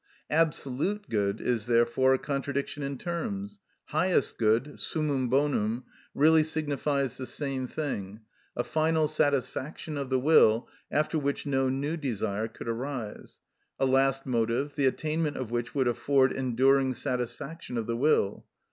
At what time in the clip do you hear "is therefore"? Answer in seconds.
1.39-2.11